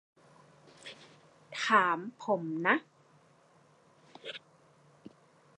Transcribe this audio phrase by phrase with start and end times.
[1.63, 2.75] ถามผมนะ